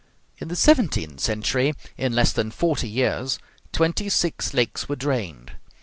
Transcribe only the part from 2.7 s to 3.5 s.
years,